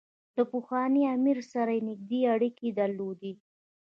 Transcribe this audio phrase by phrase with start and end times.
[0.35, 3.33] له پخواني امیر سره یې نېږدې اړیکې درلودې.